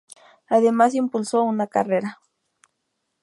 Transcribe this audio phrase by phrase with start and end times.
[0.47, 2.19] Además impulsó una carrera.